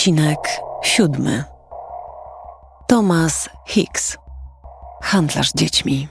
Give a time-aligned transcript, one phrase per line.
[0.00, 1.44] Odcinek siódmy.
[2.86, 4.16] Thomas Hicks,
[5.02, 6.08] handlarz dziećmi.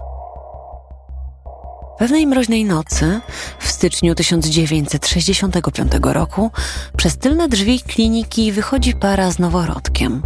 [1.97, 3.21] Pewnej mroźnej nocy,
[3.59, 6.51] w styczniu 1965 roku,
[6.97, 10.21] przez tylne drzwi kliniki wychodzi para z noworodkiem.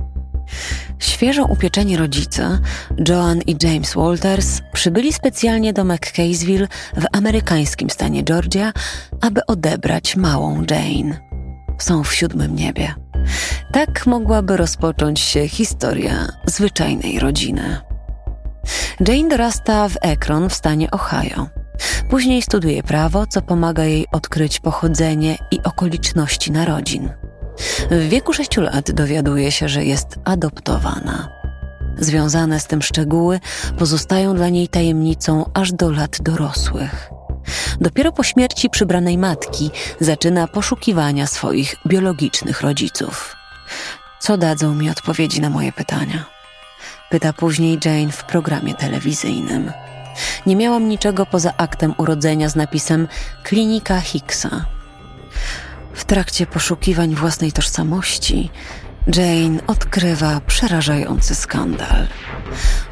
[1.00, 2.60] Świeżo upieczeni rodzice,
[3.10, 8.74] Joan i James Walters, przybyli specjalnie do McCaysville w amerykańskim stanie Georgia,
[9.22, 11.20] aby odebrać małą Jane.
[11.78, 13.03] Są w siódmym niebie.
[13.72, 17.82] Tak mogłaby rozpocząć się historia zwyczajnej rodziny.
[19.08, 21.48] Jane dorasta w Akron w stanie Ohio.
[22.10, 27.10] Później studiuje prawo, co pomaga jej odkryć pochodzenie i okoliczności narodzin.
[27.92, 31.30] W wieku sześciu lat dowiaduje się, że jest adoptowana.
[32.00, 33.40] Związane z tym szczegóły
[33.78, 37.10] pozostają dla niej tajemnicą aż do lat dorosłych.
[37.82, 43.36] Dopiero po śmierci przybranej matki zaczyna poszukiwania swoich biologicznych rodziców.
[44.20, 46.26] Co dadzą mi odpowiedzi na moje pytania?
[47.10, 49.72] Pyta później Jane w programie telewizyjnym.
[50.46, 53.08] Nie miałam niczego poza aktem urodzenia z napisem
[53.44, 54.66] Klinika Hicksa.
[55.94, 58.50] W trakcie poszukiwań własnej tożsamości
[59.16, 62.08] Jane odkrywa przerażający skandal.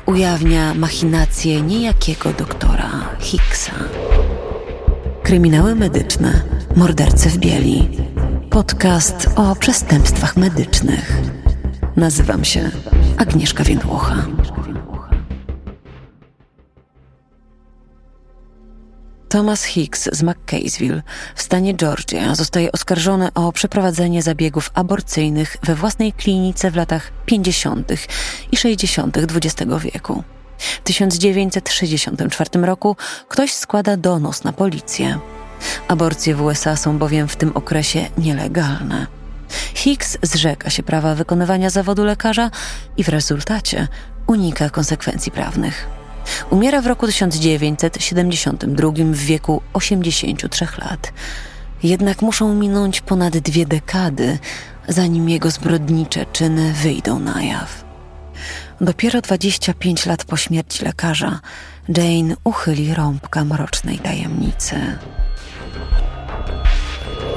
[0.06, 3.72] Ujawnia machinację niejakiego doktora Hicksa.
[5.24, 6.42] Kryminały medyczne,
[6.76, 7.90] mordercy w bieli.
[8.50, 11.22] Podcast o przestępstwach medycznych.
[11.96, 12.72] Nazywam się
[13.18, 14.26] Agnieszka Więdłocha.
[19.30, 21.02] Thomas Hicks z McCaysville
[21.36, 27.92] w stanie Georgia zostaje oskarżony o przeprowadzenie zabiegów aborcyjnych we własnej klinice w latach 50.
[28.52, 29.18] i 60.
[29.18, 30.24] XX wieku.
[30.62, 32.96] W 1964 roku
[33.28, 35.20] ktoś składa donos na policję.
[35.88, 39.08] Aborcje w USA są bowiem w tym okresie nielegalne.
[39.74, 42.52] Hicks zrzeka się prawa wykonywania zawodu lekarza
[42.98, 43.88] i w rezultacie
[44.28, 45.88] unika konsekwencji prawnych.
[46.50, 51.14] Umiera w roku 1972 w wieku 83 lat.
[51.84, 54.40] Jednak muszą minąć ponad dwie dekady,
[54.88, 57.91] zanim jego zbrodnicze czyny wyjdą na jaw.
[58.82, 61.40] Dopiero 25 lat po śmierci lekarza
[61.90, 64.76] Jane uchyli rąbka mrocznej tajemnicy.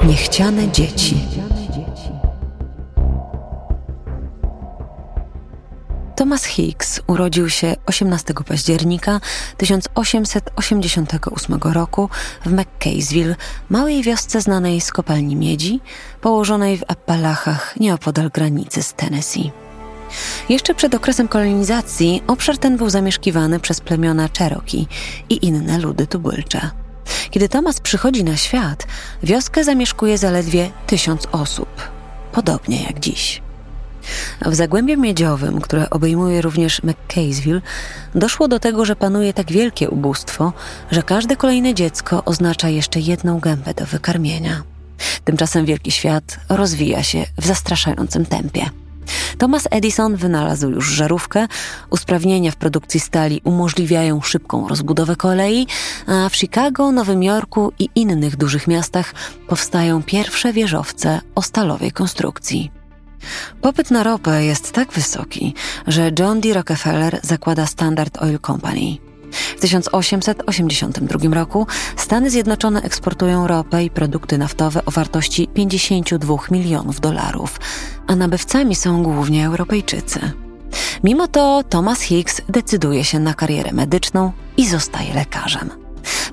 [0.05, 1.17] Niechciane dzieci.
[6.17, 9.21] Thomas Hicks urodził się 18 października
[9.57, 12.09] 1888 roku
[12.45, 13.37] w McCaysville,
[13.69, 15.81] małej wiosce znanej z kopalni miedzi,
[16.21, 19.64] położonej w Appalachach nieopodal granicy z Tennessee.
[20.49, 24.87] Jeszcze przed okresem kolonizacji obszar ten był zamieszkiwany przez plemiona Cherokee
[25.31, 26.71] i inne ludy tubylcze.
[27.31, 28.87] Kiedy Thomas przychodzi na świat,
[29.23, 31.69] wioskę zamieszkuje zaledwie tysiąc osób,
[32.33, 33.43] podobnie jak dziś.
[34.47, 37.61] W Zagłębiu Miedziowym, które obejmuje również McCaysville,
[38.15, 40.53] doszło do tego, że panuje tak wielkie ubóstwo,
[40.91, 44.63] że każde kolejne dziecko oznacza jeszcze jedną gębę do wykarmienia.
[45.25, 48.71] Tymczasem wielki świat rozwija się w zastraszającym tempie.
[49.39, 51.47] Thomas Edison wynalazł już żarówkę,
[51.91, 55.67] usprawnienia w produkcji stali umożliwiają szybką rozbudowę kolei,
[56.07, 59.15] a w Chicago, Nowym Jorku i innych dużych miastach
[59.49, 62.71] powstają pierwsze wieżowce o stalowej konstrukcji.
[63.61, 65.55] Popyt na ropę jest tak wysoki,
[65.87, 66.53] że John D.
[66.53, 69.04] Rockefeller zakłada Standard Oil Company.
[69.57, 77.61] W 1882 roku Stany Zjednoczone eksportują ropę i produkty naftowe o wartości 52 milionów dolarów,
[78.07, 80.21] a nabywcami są głównie Europejczycy.
[81.05, 85.71] Mimo to Thomas Hicks decyduje się na karierę medyczną i zostaje lekarzem.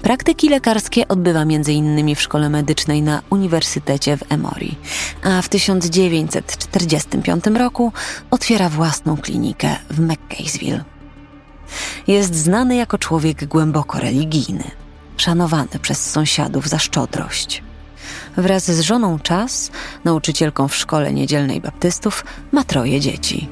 [0.01, 2.16] Praktyki lekarskie odbywa m.in.
[2.16, 4.67] w szkole medycznej na Uniwersytecie w Emory,
[5.23, 7.94] a w 1945 roku
[8.31, 10.91] otwiera własną klinikę w McCaysville.
[12.08, 14.64] Jest znany jako człowiek głęboko religijny,
[15.18, 17.64] szanowany przez sąsiadów za szczodrość.
[18.38, 19.72] Wraz z żoną Czas,
[20.03, 23.47] nauczycielką w szkole niedzielnej baptystów, ma troje dzieci.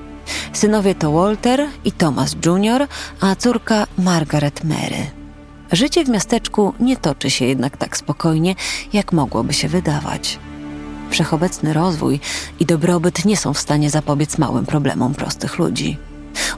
[0.54, 2.88] Synowie to Walter i Thomas Jr.,
[3.22, 5.12] a córka Margaret Mary.
[5.72, 8.56] Życie w miasteczku nie toczy się jednak tak spokojnie,
[8.94, 10.40] jak mogłoby się wydawać.
[11.10, 12.20] Wszechobecny rozwój
[12.60, 15.98] i dobrobyt nie są w stanie zapobiec małym problemom prostych ludzi.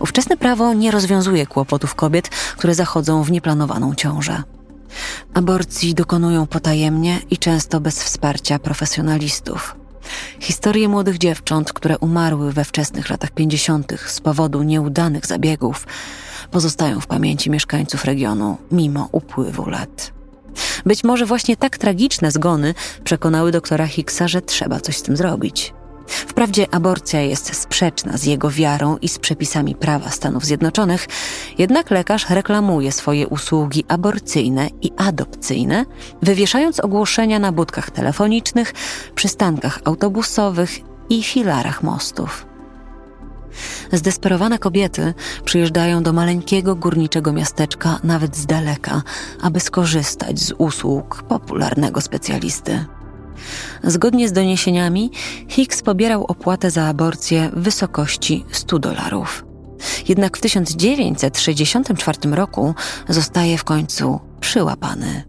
[0.02, 4.44] Ówczesne prawo nie rozwiązuje kłopotów kobiet, które zachodzą w nieplanowaną ciążę.
[5.34, 9.76] Aborcji dokonują potajemnie i często bez wsparcia profesjonalistów.
[10.40, 13.94] Historie młodych dziewcząt, które umarły we wczesnych latach 50.
[14.08, 15.88] z powodu nieudanych zabiegów,
[16.52, 20.12] pozostają w pamięci mieszkańców regionu mimo upływu lat.
[20.86, 25.74] Być może właśnie tak tragiczne zgony przekonały doktora Hicksa, że trzeba coś z tym zrobić.
[26.12, 31.08] Wprawdzie aborcja jest sprzeczna z jego wiarą i z przepisami prawa Stanów Zjednoczonych,
[31.58, 35.86] jednak lekarz reklamuje swoje usługi aborcyjne i adopcyjne,
[36.22, 38.74] wywieszając ogłoszenia na budkach telefonicznych,
[39.16, 40.80] przystankach autobusowych
[41.10, 42.46] i filarach mostów.
[43.92, 45.14] Zdesperowane kobiety
[45.46, 49.02] przyjeżdżają do maleńkiego górniczego miasteczka nawet z daleka,
[49.42, 52.86] aby skorzystać z usług popularnego specjalisty.
[53.84, 55.12] Zgodnie z doniesieniami,
[55.48, 59.46] Hicks pobierał opłatę za aborcję w wysokości 100 dolarów.
[60.08, 62.76] Jednak w 1964 roku
[63.10, 65.24] zostaje w końcu przyłapany.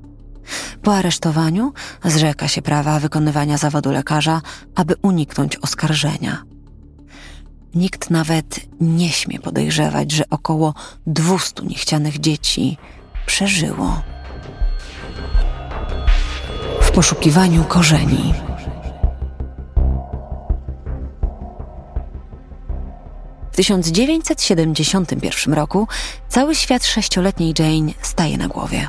[0.82, 1.72] Po aresztowaniu
[2.04, 4.42] zrzeka się prawa wykonywania zawodu lekarza,
[4.74, 6.42] aby uniknąć oskarżenia.
[7.74, 10.74] Nikt nawet nie śmie podejrzewać, że około
[11.06, 12.76] 200 niechcianych dzieci
[13.26, 14.02] przeżyło.
[16.94, 18.34] Poszukiwaniu korzeni.
[23.52, 25.88] W 1971 roku
[26.28, 28.88] cały świat sześcioletniej Jane staje na głowie.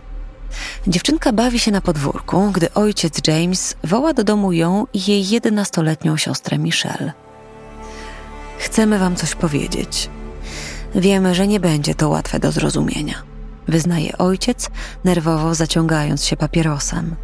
[0.88, 6.18] Dziewczynka bawi się na podwórku, gdy ojciec James woła do domu ją i jej jedenastoletnią
[6.18, 7.14] siostrę Michelle.
[8.58, 10.10] Chcemy wam coś powiedzieć.
[10.96, 13.24] Wiemy, że nie będzie to łatwe do zrozumienia.
[13.68, 14.70] Wyznaje ojciec,
[15.04, 17.16] nerwowo zaciągając się papierosem.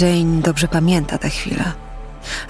[0.00, 1.72] Jane dobrze pamięta tę chwilę.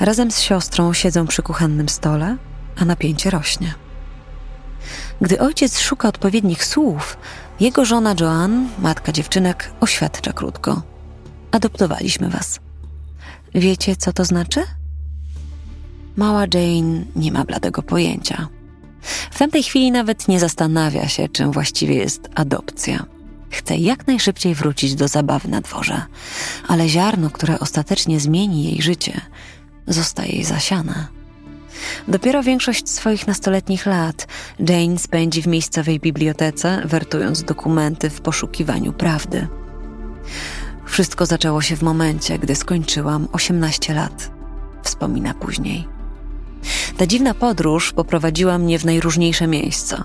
[0.01, 2.37] Razem z siostrą siedzą przy kuchennym stole,
[2.77, 3.75] a napięcie rośnie.
[5.21, 7.17] Gdy ojciec szuka odpowiednich słów,
[7.61, 10.83] jego żona Joan, matka dziewczynek, oświadcza krótko:
[11.51, 12.61] Adoptowaliśmy was.
[13.55, 14.61] Wiecie, co to znaczy?
[16.17, 18.49] Mała Jane nie ma bladego pojęcia.
[19.31, 23.05] W tamtej chwili nawet nie zastanawia się, czym właściwie jest adopcja.
[23.53, 26.03] Chce jak najszybciej wrócić do zabawy na dworze,
[26.69, 29.21] ale ziarno, które ostatecznie zmieni jej życie,
[29.87, 31.07] zostaje jej zasiane.
[32.09, 34.27] Dopiero większość swoich nastoletnich lat
[34.59, 39.49] Jane spędzi w miejscowej bibliotece, wertując dokumenty w poszukiwaniu prawdy.
[40.87, 44.31] Wszystko zaczęło się w momencie, gdy skończyłam 18 lat,
[44.83, 45.89] wspomina później.
[46.97, 50.05] Ta dziwna podróż poprowadziła mnie w najróżniejsze miejsca.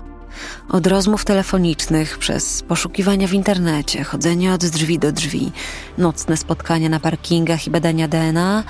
[0.68, 5.52] Od rozmów telefonicznych, przez poszukiwania w internecie, chodzenie od drzwi do drzwi,
[5.98, 8.64] nocne spotkania na parkingach i badania DNA,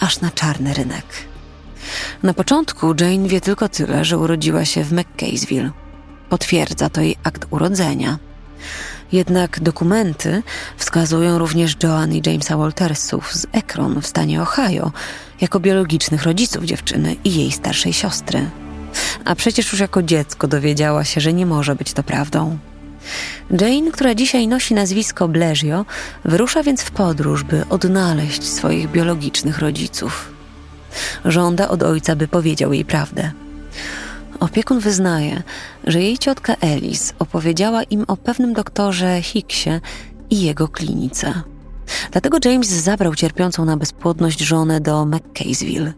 [0.00, 1.04] aż na czarny rynek.
[2.22, 5.70] Na początku Jane wie tylko tyle, że urodziła się w McCaysville.
[6.28, 8.18] Potwierdza to jej akt urodzenia.
[9.12, 10.42] Jednak dokumenty
[10.76, 14.92] wskazują również Joan i Jamesa Waltersów z Ekron w stanie Ohio
[15.40, 18.50] jako biologicznych rodziców dziewczyny i jej starszej siostry.
[19.24, 22.58] A przecież już jako dziecko dowiedziała się, że nie może być to prawdą.
[23.50, 25.84] Jane, która dzisiaj nosi nazwisko Bleżio,
[26.24, 30.32] wyrusza więc w podróż, by odnaleźć swoich biologicznych rodziców.
[31.24, 33.32] Żąda od ojca, by powiedział jej prawdę.
[34.40, 35.42] Opiekun wyznaje,
[35.84, 39.70] że jej ciotka Elis opowiedziała im o pewnym doktorze Hicksie
[40.30, 41.42] i jego klinice.
[42.12, 45.92] Dlatego James zabrał cierpiącą na bezpłodność żonę do McCaysville.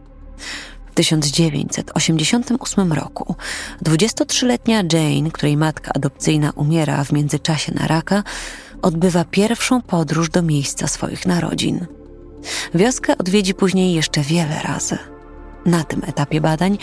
[0.96, 3.34] W 1988 roku
[3.82, 8.22] 23-letnia Jane, której matka adopcyjna umiera w międzyczasie na raka,
[8.82, 11.86] odbywa pierwszą podróż do miejsca swoich narodzin.
[12.74, 14.98] Wioskę odwiedzi później jeszcze wiele razy.
[15.66, 16.78] Na tym etapie badań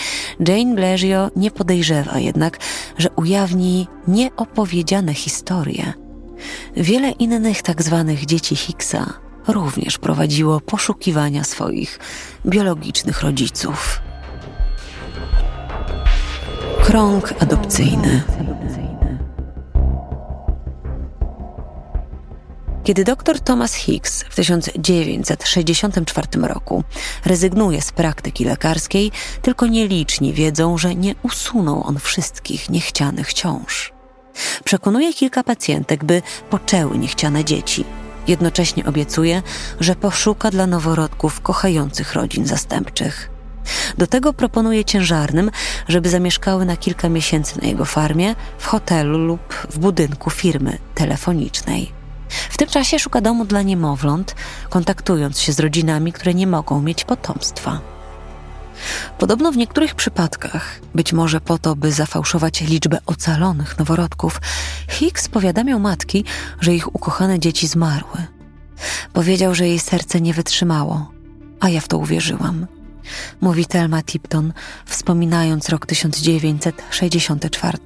[0.48, 2.60] Jane Bleggio nie podejrzewa jednak,
[2.98, 5.94] że ujawni nieopowiedziane historie.
[6.78, 9.14] Wiele innych tak zwanych dzieci Hicksa
[9.48, 12.00] również prowadziło poszukiwania swoich
[12.46, 14.02] biologicznych rodziców.
[16.84, 18.24] Krąg adopcyjny.
[22.84, 26.84] Kiedy dr Thomas Hicks w 1964 roku
[27.26, 29.12] rezygnuje z praktyki lekarskiej,
[29.42, 33.94] tylko nieliczni wiedzą, że nie usunął on wszystkich niechcianych ciąż.
[34.64, 37.86] Przekonuje kilka pacjentek, by poczęły niechciane dzieci.
[38.28, 39.42] Jednocześnie obiecuje,
[39.80, 43.33] że poszuka dla noworodków kochających rodzin zastępczych.
[43.98, 45.52] Do tego proponuje ciężarnym,
[45.88, 51.92] żeby zamieszkały na kilka miesięcy na jego farmie, w hotelu lub w budynku firmy telefonicznej.
[52.50, 54.36] W tym czasie szuka domu dla niemowląt,
[54.70, 57.80] kontaktując się z rodzinami, które nie mogą mieć potomstwa.
[59.18, 64.42] Podobno w niektórych przypadkach, być może po to, by zafałszować liczbę ocalonych noworodków,
[64.90, 66.26] Hicks powiadamiał matki,
[66.62, 68.28] że ich ukochane dzieci zmarły.
[69.14, 71.12] Powiedział, że jej serce nie wytrzymało,
[71.60, 72.68] a ja w to uwierzyłam.
[73.42, 74.54] Mówi Telma Tipton,
[74.86, 77.78] wspominając rok 1964.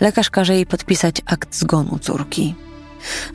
[0.00, 2.54] Lekarz każe jej podpisać akt zgonu córki.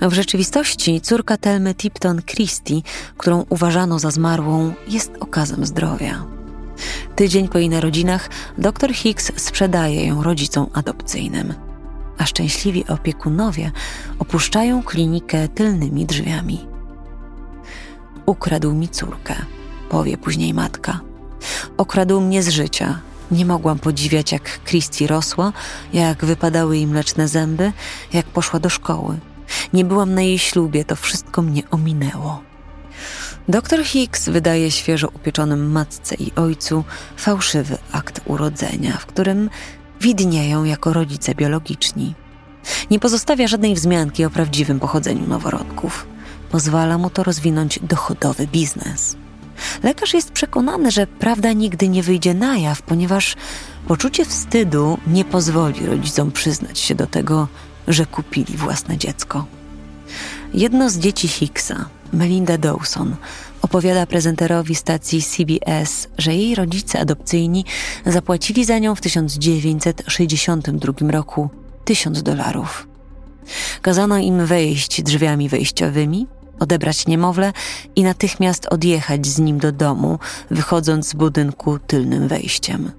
[0.01, 2.81] W rzeczywistości córka Telmy Tipton Christie,
[3.17, 6.25] którą uważano za zmarłą, jest okazem zdrowia.
[7.15, 11.53] Tydzień po jej narodzinach dr Hicks sprzedaje ją rodzicom adopcyjnym,
[12.17, 13.71] a szczęśliwi opiekunowie
[14.19, 16.67] opuszczają klinikę tylnymi drzwiami.
[18.25, 19.35] Ukradł mi córkę,
[19.89, 20.99] powie później matka.
[21.77, 22.99] Okradł mnie z życia.
[23.31, 25.53] Nie mogłam podziwiać, jak Christy rosła,
[25.93, 27.71] jak wypadały jej mleczne zęby,
[28.13, 29.19] jak poszła do szkoły.
[29.73, 32.41] Nie byłam na jej ślubie, to wszystko mnie ominęło.
[33.47, 36.83] Doktor Hicks wydaje świeżo upieczonym matce i ojcu
[37.17, 39.49] fałszywy akt urodzenia, w którym
[40.01, 42.15] widnieją jako rodzice biologiczni.
[42.91, 46.07] Nie pozostawia żadnej wzmianki o prawdziwym pochodzeniu noworodków.
[46.51, 49.15] Pozwala mu to rozwinąć dochodowy biznes.
[49.83, 53.35] Lekarz jest przekonany, że prawda nigdy nie wyjdzie na jaw, ponieważ
[53.87, 57.47] poczucie wstydu nie pozwoli rodzicom przyznać się do tego,
[57.87, 59.45] że kupili własne dziecko.
[60.53, 63.15] Jedno z dzieci Hicksa, Melinda Dawson,
[63.61, 67.65] opowiada prezenterowi stacji CBS, że jej rodzice adopcyjni
[68.05, 71.49] zapłacili za nią w 1962 roku
[71.85, 72.87] tysiąc dolarów.
[73.81, 76.27] Kazano im wejść drzwiami wejściowymi,
[76.59, 77.53] odebrać niemowlę
[77.95, 80.19] i natychmiast odjechać z nim do domu,
[80.51, 82.91] wychodząc z budynku tylnym wejściem.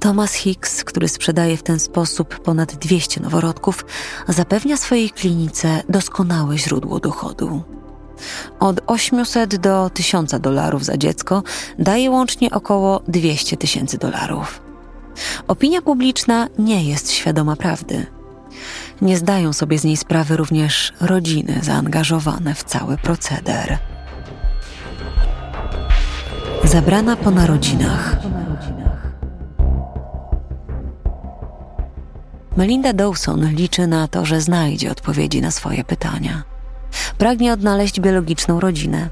[0.00, 3.84] Thomas Hicks, który sprzedaje w ten sposób ponad 200 noworodków,
[4.28, 7.62] zapewnia swojej klinice doskonałe źródło dochodu.
[8.60, 11.42] Od 800 do 1000 dolarów za dziecko
[11.78, 14.60] daje łącznie około 200 tysięcy dolarów.
[15.48, 18.17] Opinia publiczna nie jest świadoma prawdy.
[19.02, 23.78] Nie zdają sobie z niej sprawy również rodziny zaangażowane w cały proceder.
[26.64, 28.16] Zabrana po narodzinach.
[32.56, 36.42] Melinda Dawson liczy na to, że znajdzie odpowiedzi na swoje pytania.
[37.18, 39.08] Pragnie odnaleźć biologiczną rodzinę.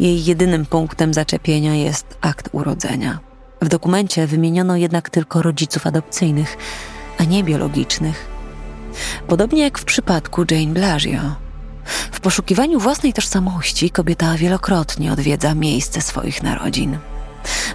[0.00, 3.18] Jej jedynym punktem zaczepienia jest akt urodzenia.
[3.62, 6.56] W dokumencie wymieniono jednak tylko rodziców adopcyjnych,
[7.18, 8.31] a nie biologicznych.
[9.28, 11.36] Podobnie jak w przypadku Jane Blasio.
[12.12, 16.98] W poszukiwaniu własnej tożsamości kobieta wielokrotnie odwiedza miejsce swoich narodzin.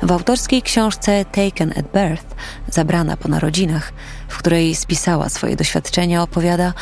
[0.03, 2.35] W autorskiej książce Taken at Birth,
[2.71, 3.93] zabrana po narodzinach,
[4.27, 6.73] w której spisała swoje doświadczenia, opowiada: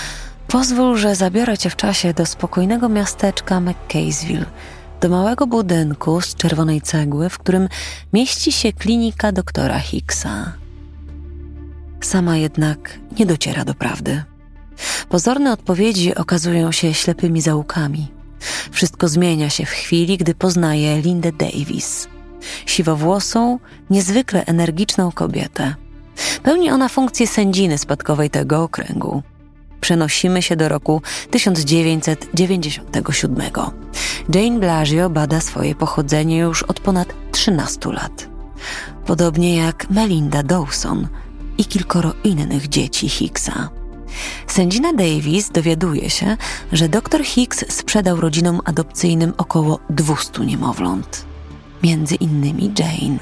[0.48, 4.46] Pozwól, że zabiorę cię w czasie do spokojnego miasteczka McCaysville,
[5.01, 7.70] do małego budynku z czerwonej cegły, w którym
[8.13, 10.65] mieści się klinika doktora Hicksa.
[12.06, 14.24] Sama jednak nie dociera do prawdy.
[15.10, 18.08] Pozorne odpowiedzi okazują się ślepymi zaułkami.
[18.72, 22.08] Wszystko zmienia się w chwili, gdy poznaje Lindę Davis,
[22.66, 23.60] siwowłosą,
[23.90, 25.76] niezwykle energiczną kobietę.
[26.44, 29.24] Pełni ona funkcję sędziny spadkowej tego okręgu.
[29.82, 33.42] Przenosimy się do roku 1997.
[34.36, 38.28] Jane Blasio bada swoje pochodzenie już od ponad 13 lat.
[39.06, 41.08] Podobnie jak Melinda Dawson
[41.58, 43.70] i kilkoro innych dzieci Hicksa.
[44.48, 46.38] Sędzina Davis dowiaduje się,
[46.72, 51.26] że dr Hicks sprzedał rodzinom adopcyjnym około 200 niemowląt,
[51.84, 53.20] między innymi Jane.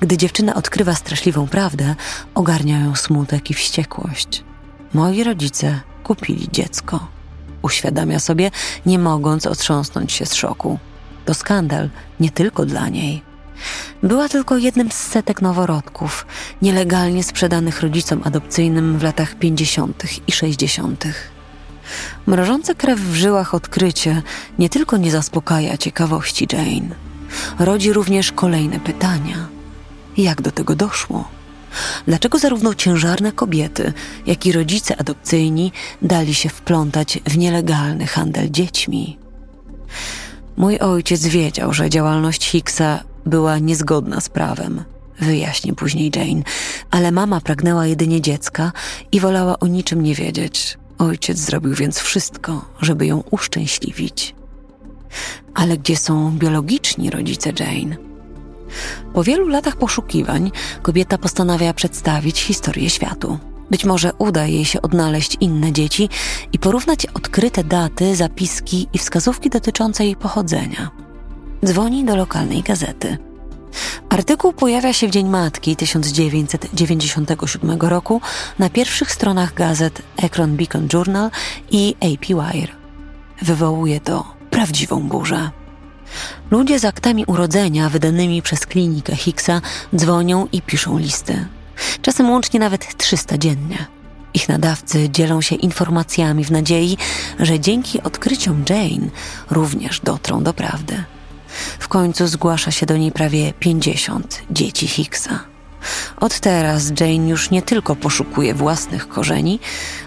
[0.00, 1.94] Gdy dziewczyna odkrywa straszliwą prawdę,
[2.34, 4.44] ogarnia ją smutek i wściekłość.
[4.94, 7.08] Moi rodzice kupili dziecko.
[7.62, 8.50] Uświadamia sobie,
[8.86, 10.78] nie mogąc otrząsnąć się z szoku.
[11.24, 13.31] To skandal nie tylko dla niej.
[14.02, 16.26] Była tylko jednym z setek noworodków,
[16.62, 20.04] nielegalnie sprzedanych rodzicom adopcyjnym w latach 50.
[20.26, 21.04] i 60.
[22.26, 24.22] Mrożące krew w żyłach odkrycie
[24.58, 26.94] nie tylko nie zaspokaja ciekawości Jane,
[27.58, 29.48] rodzi również kolejne pytania.
[30.16, 31.28] Jak do tego doszło?
[32.06, 33.92] Dlaczego zarówno ciężarne kobiety,
[34.26, 39.18] jak i rodzice adopcyjni dali się wplątać w nielegalny handel dziećmi?
[40.56, 44.84] Mój ojciec wiedział, że działalność Hicksa była niezgodna z prawem,
[45.20, 46.42] wyjaśni później Jane,
[46.90, 48.72] ale mama pragnęła jedynie dziecka
[49.12, 50.78] i wolała o niczym nie wiedzieć.
[50.98, 54.34] Ojciec zrobił więc wszystko, żeby ją uszczęśliwić.
[55.54, 57.96] Ale gdzie są biologiczni rodzice Jane?
[59.14, 60.50] Po wielu latach poszukiwań
[60.82, 63.38] kobieta postanawia przedstawić historię światu.
[63.70, 66.08] Być może uda jej się odnaleźć inne dzieci
[66.52, 71.01] i porównać odkryte daty, zapiski i wskazówki dotyczące jej pochodzenia.
[71.64, 73.18] Dzwoni do lokalnej gazety.
[74.08, 78.20] Artykuł pojawia się w Dzień Matki 1997 roku
[78.58, 81.30] na pierwszych stronach gazet Akron Beacon Journal
[81.70, 82.72] i AP Wire.
[83.42, 85.50] Wywołuje to prawdziwą burzę.
[86.50, 89.60] Ludzie z aktami urodzenia wydanymi przez klinikę Hicksa
[89.96, 91.46] dzwonią i piszą listy.
[92.02, 93.86] Czasem łącznie nawet 300 dziennie.
[94.34, 96.96] Ich nadawcy dzielą się informacjami w nadziei,
[97.38, 99.08] że dzięki odkryciom Jane
[99.50, 101.04] również dotrą do prawdy.
[101.78, 105.40] W końcu zgłasza się do niej prawie 50 dzieci Hicksa.
[106.20, 109.60] Od teraz Jane już nie tylko poszukuje własnych korzeni,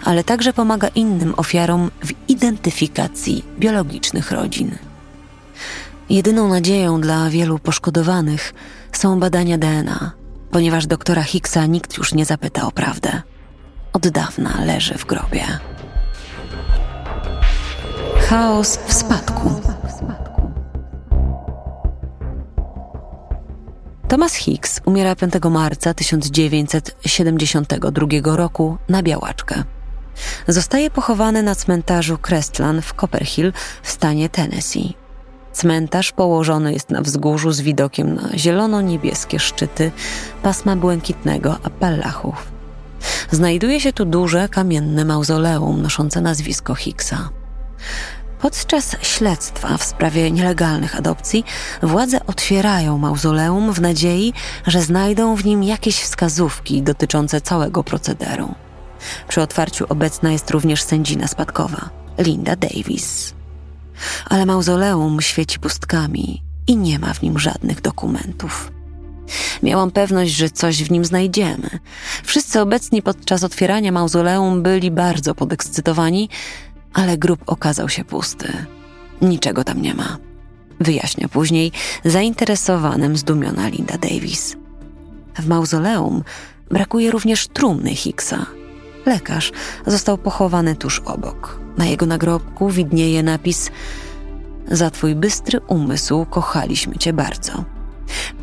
[0.04, 4.78] ale także pomaga innym ofiarom w identyfikacji biologicznych rodzin.
[6.10, 8.54] Jedyną nadzieją dla wielu poszkodowanych
[8.92, 10.12] są badania DNA,
[10.50, 13.22] ponieważ doktora Hicksa nikt już nie zapyta o prawdę.
[13.92, 15.44] Od dawna leży w grobie.
[18.28, 19.60] Chaos w spadku.
[24.08, 29.62] Thomas Hicks umiera 5 marca 1972 roku na białaczkę.
[30.48, 34.94] Zostaje pochowany na cmentarzu Crestland w Copperhill w stanie Tennessee.
[35.52, 39.92] Cmentarz położony jest na wzgórzu z widokiem na zielono-niebieskie szczyty
[40.42, 42.52] pasma błękitnego Appalachów.
[43.30, 47.28] Znajduje się tu duże kamienne mauzoleum noszące nazwisko Hicksa.
[48.40, 51.44] Podczas śledztwa w sprawie nielegalnych adopcji
[51.82, 54.32] władze otwierają mauzoleum w nadziei,
[54.66, 58.54] że znajdą w nim jakieś wskazówki dotyczące całego procederu.
[59.28, 63.34] Przy otwarciu obecna jest również sędzina spadkowa, Linda Davis.
[64.30, 68.72] Ale mauzoleum świeci pustkami i nie ma w nim żadnych dokumentów.
[69.62, 71.70] Miałam pewność, że coś w nim znajdziemy.
[72.24, 76.28] Wszyscy obecni podczas otwierania mauzoleum byli bardzo podekscytowani,
[76.96, 78.52] ale grób okazał się pusty.
[79.22, 80.18] Niczego tam nie ma.
[80.80, 81.72] Wyjaśnia później
[82.04, 84.56] zainteresowanym zdumiona Linda Davis.
[85.38, 86.22] W mauzoleum
[86.70, 88.46] brakuje również trumny Hicksa.
[89.06, 89.52] Lekarz
[89.86, 91.60] został pochowany tuż obok.
[91.76, 93.70] Na jego nagrobku widnieje napis
[94.70, 97.64] Za twój bystry umysł kochaliśmy cię bardzo,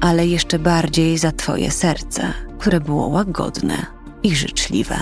[0.01, 3.85] ale jeszcze bardziej za twoje serce, które było łagodne
[4.23, 4.99] i życzliwe.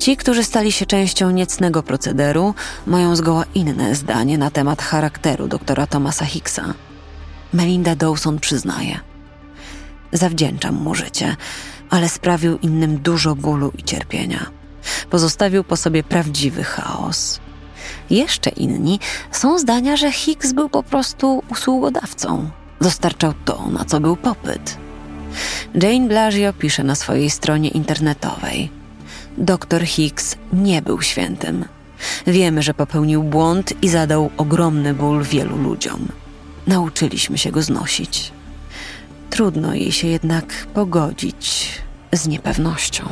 [0.00, 2.54] Ci, którzy stali się częścią niecnego procederu,
[2.86, 6.74] mają zgoła inne zdanie na temat charakteru doktora Thomasa Hicksa.
[7.52, 9.00] Melinda Dawson przyznaje:
[10.12, 11.36] Zawdzięczam mu życie,
[11.90, 14.46] ale sprawił innym dużo bólu i cierpienia.
[15.10, 17.40] Pozostawił po sobie prawdziwy chaos.
[18.10, 22.50] Jeszcze inni są zdania, że Hicks był po prostu usługodawcą.
[22.80, 24.76] Dostarczał to, na co był popyt.
[25.74, 28.70] Jane Blagio pisze na swojej stronie internetowej–
[29.38, 31.64] Doktor Hicks nie był świętym.
[32.26, 36.08] Wiemy, że popełnił błąd i zadał ogromny ból wielu ludziom.
[36.66, 38.32] Nauczyliśmy się go znosić.
[39.30, 41.68] Trudno jej się jednak pogodzić
[42.12, 43.04] z niepewnością.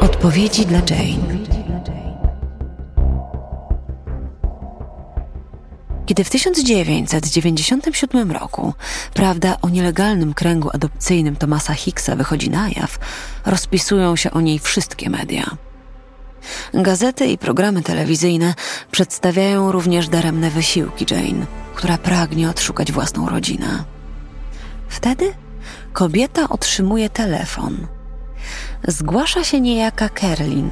[0.00, 1.53] Odpowiedzi dla Jane.
[6.06, 8.74] Kiedy w 1997 roku
[9.14, 12.98] prawda o nielegalnym kręgu adopcyjnym Tomasa Hicksa wychodzi na jaw,
[13.46, 15.56] rozpisują się o niej wszystkie media.
[16.74, 18.54] Gazety i programy telewizyjne
[18.90, 23.84] przedstawiają również daremne wysiłki Jane, która pragnie odszukać własną rodzinę.
[24.88, 25.32] Wtedy
[25.92, 27.86] kobieta otrzymuje telefon.
[28.88, 30.70] Zgłasza się niejaka Kerlin,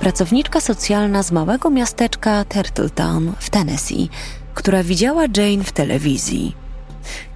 [0.00, 4.10] pracowniczka socjalna z małego miasteczka Turtletown w Tennessee,
[4.54, 6.56] która widziała Jane w telewizji.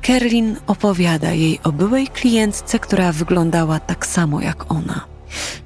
[0.02, 5.04] Kerlin opowiada jej o byłej klientce, która wyglądała tak samo jak ona.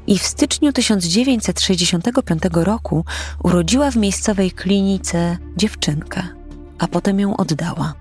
[0.07, 3.05] I w styczniu 1965 roku
[3.43, 6.23] urodziła w miejscowej klinice dziewczynkę,
[6.79, 7.95] a potem ją oddała.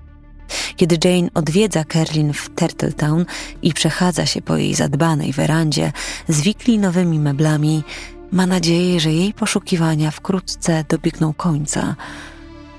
[0.75, 3.25] Kiedy Jane odwiedza Kerlin w Turtletown
[3.61, 5.91] i przechadza się po jej zadbanej werandzie
[6.27, 7.83] z wiklinowymi meblami,
[8.31, 11.95] ma nadzieję, że jej poszukiwania wkrótce dobiegną końca,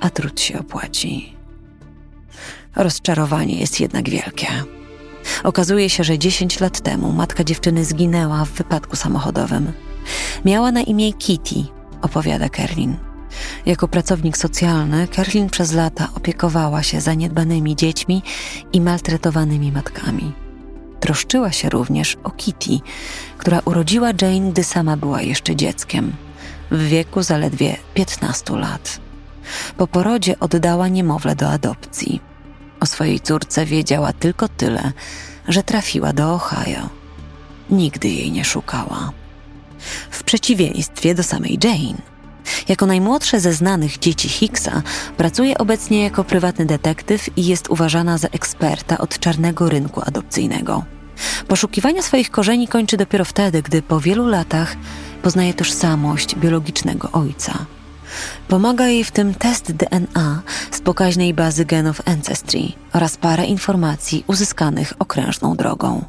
[0.00, 1.36] a trud się opłaci.
[2.76, 4.46] Rozczarowanie jest jednak wielkie.
[5.44, 9.72] Okazuje się, że 10 lat temu matka dziewczyny zginęła w wypadku samochodowym.
[10.44, 11.64] Miała na imię Kitty,
[12.02, 12.96] opowiada Kerlin.
[13.66, 18.22] Jako pracownik socjalny, Kerlin przez lata opiekowała się zaniedbanymi dziećmi
[18.72, 20.32] i maltretowanymi matkami.
[21.00, 22.78] Troszczyła się również o Kitty,
[23.38, 26.12] która urodziła Jane, gdy sama była jeszcze dzieckiem,
[26.70, 29.00] w wieku zaledwie 15 lat.
[29.76, 32.20] Po porodzie oddała niemowlę do adopcji.
[32.80, 34.92] O swojej córce wiedziała tylko tyle,
[35.48, 36.88] że trafiła do Ohio.
[37.70, 39.12] Nigdy jej nie szukała.
[40.10, 42.10] W przeciwieństwie do samej Jane.
[42.68, 44.82] Jako najmłodsze ze znanych dzieci Hicksa,
[45.16, 50.84] pracuje obecnie jako prywatny detektyw i jest uważana za eksperta od czarnego rynku adopcyjnego.
[51.48, 54.76] Poszukiwania swoich korzeni kończy dopiero wtedy, gdy po wielu latach
[55.22, 57.66] poznaje tożsamość biologicznego ojca.
[58.48, 62.60] Pomaga jej w tym test DNA z pokaźnej bazy genów Ancestry
[62.92, 66.04] oraz parę informacji uzyskanych okrężną drogą.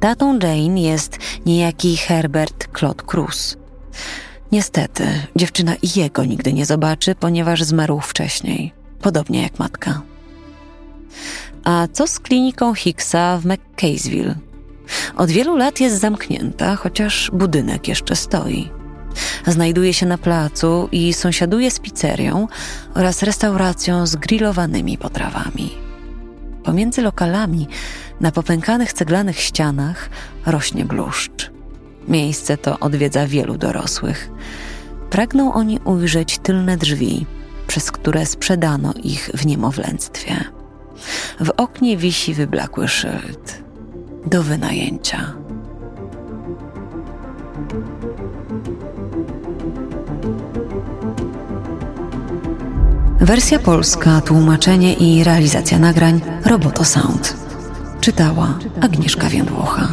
[0.00, 3.56] Tatą Jane jest niejaki Herbert Claude Cruz.
[4.52, 5.06] Niestety,
[5.36, 10.02] dziewczyna i jego nigdy nie zobaczy, ponieważ zmarł wcześniej, podobnie jak matka.
[11.64, 14.34] A co z kliniką Hicksa w McCaysville?
[15.16, 18.70] Od wielu lat jest zamknięta, chociaż budynek jeszcze stoi.
[19.46, 22.48] Znajduje się na placu i sąsiaduje z pizzerią
[22.94, 25.70] oraz restauracją z grillowanymi potrawami.
[26.64, 27.68] Pomiędzy lokalami,
[28.20, 30.10] na popękanych ceglanych ścianach,
[30.46, 31.50] rośnie bluszcz.
[32.08, 34.30] Miejsce to odwiedza wielu dorosłych.
[35.10, 37.26] Pragną oni ujrzeć tylne drzwi,
[37.66, 40.44] przez które sprzedano ich w niemowlęctwie.
[41.40, 43.62] W oknie wisi wyblakły szyld
[44.26, 45.45] do wynajęcia.
[53.26, 57.36] Wersja polska, tłumaczenie i realizacja nagrań Roboto Sound.
[58.00, 59.88] Czytała Agnieszka Więdłocha.